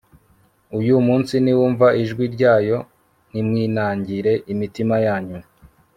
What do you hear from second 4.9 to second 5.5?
yanyu